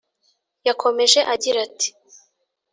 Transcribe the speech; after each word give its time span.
yakomeje 0.67 1.19
agira 1.33 1.53
ati 1.67 1.89